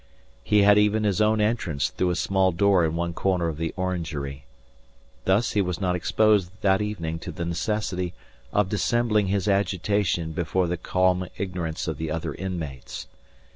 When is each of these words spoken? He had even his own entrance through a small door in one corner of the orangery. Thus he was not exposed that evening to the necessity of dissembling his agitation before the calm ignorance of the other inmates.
He 0.43 0.63
had 0.63 0.79
even 0.79 1.03
his 1.03 1.21
own 1.21 1.39
entrance 1.39 1.89
through 1.89 2.09
a 2.09 2.15
small 2.15 2.51
door 2.51 2.83
in 2.83 2.95
one 2.95 3.13
corner 3.13 3.49
of 3.49 3.57
the 3.57 3.71
orangery. 3.77 4.45
Thus 5.25 5.51
he 5.51 5.61
was 5.61 5.79
not 5.79 5.95
exposed 5.95 6.49
that 6.61 6.81
evening 6.81 7.19
to 7.19 7.31
the 7.31 7.45
necessity 7.45 8.15
of 8.51 8.69
dissembling 8.69 9.27
his 9.27 9.47
agitation 9.47 10.31
before 10.31 10.65
the 10.65 10.75
calm 10.75 11.27
ignorance 11.37 11.87
of 11.87 11.99
the 11.99 12.09
other 12.09 12.33
inmates. 12.33 13.05